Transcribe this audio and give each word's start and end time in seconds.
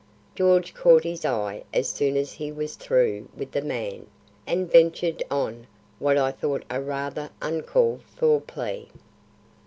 George 0.33 0.73
caught 0.73 1.03
his 1.03 1.25
eye 1.25 1.63
as 1.71 1.87
soon 1.91 2.17
as 2.17 2.33
he 2.33 2.51
was 2.51 2.75
through 2.75 3.29
with 3.37 3.51
the 3.51 3.61
man, 3.61 4.07
and 4.47 4.71
ventured 4.71 5.21
on 5.29 5.67
what 5.99 6.17
I 6.17 6.31
thought 6.31 6.63
a 6.71 6.81
rather 6.81 7.29
uncalled 7.39 8.01
for 8.15 8.41
plea. 8.41 8.89